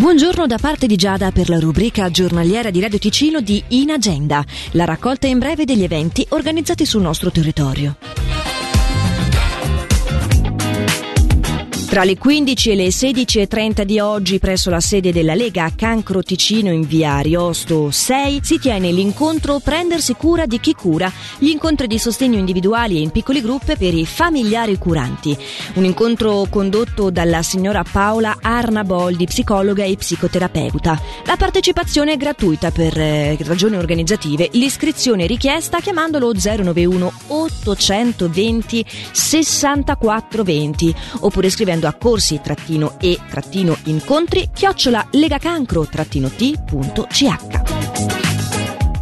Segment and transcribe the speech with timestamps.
[0.00, 4.42] Buongiorno da parte di Giada per la rubrica giornaliera di Radio Ticino di In Agenda,
[4.70, 7.96] la raccolta in breve degli eventi organizzati sul nostro territorio.
[11.90, 16.70] Tra le 15 e le 16.30 di oggi presso la sede della Lega Cancro Ticino
[16.70, 21.98] in via Ariosto 6 si tiene l'incontro Prendersi cura di chi cura, gli incontri di
[21.98, 25.36] sostegno individuali e in piccoli gruppi per i familiari curanti.
[25.74, 31.02] Un incontro condotto dalla signora Paola Arnaboldi, psicologa e psicoterapeuta.
[31.26, 40.94] La partecipazione è gratuita per eh, ragioni organizzative, l'iscrizione è richiesta chiamandolo 091 820 6420
[41.18, 47.48] oppure scrivendo scrivendo a corsi-e-incontri chiocciola legacancro-t.ch.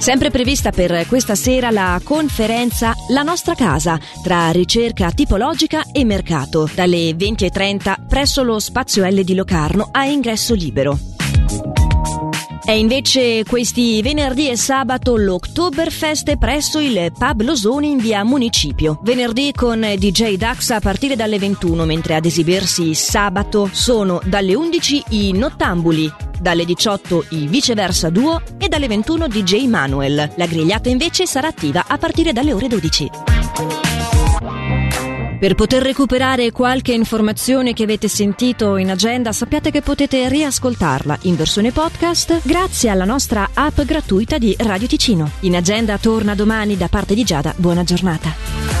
[0.00, 6.66] Sempre prevista per questa sera la conferenza La nostra casa tra ricerca tipologica e mercato
[6.74, 10.98] dalle 20.30 presso lo Spazio L di Locarno a ingresso libero.
[12.64, 19.00] È invece questi venerdì e sabato l'Oktoberfest presso il Pub Losoni in via Municipio.
[19.02, 25.04] Venerdì con DJ Dax a partire dalle 21, mentre ad esibirsi sabato sono dalle 11
[25.10, 26.10] i Nottambuli,
[26.40, 30.32] dalle 18 i Viceversa Duo e dalle 21 DJ Manuel.
[30.36, 33.10] La grigliata invece sarà attiva a partire dalle ore 12.
[35.40, 41.34] Per poter recuperare qualche informazione che avete sentito in agenda, sappiate che potete riascoltarla in
[41.34, 45.30] versione podcast grazie alla nostra app gratuita di Radio Ticino.
[45.40, 47.54] In agenda torna domani da parte di Giada.
[47.56, 48.79] Buona giornata.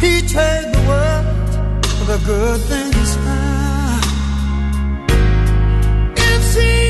[0.00, 1.26] He trade the world
[1.86, 4.04] for the good things found.
[6.16, 6.89] If she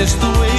[0.00, 0.49] just the way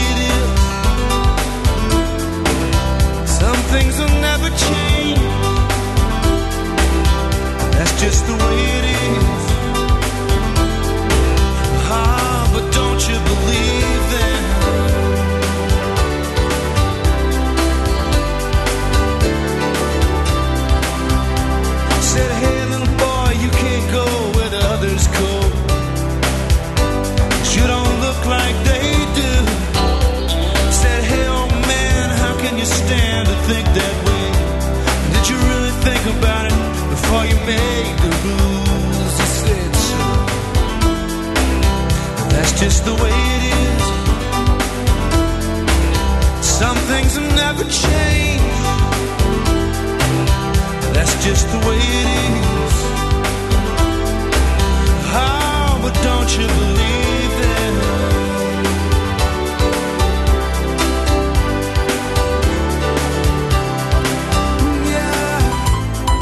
[42.61, 43.83] just the way it is.
[46.45, 48.65] Some things have never changed.
[50.93, 52.40] That's just the way it is.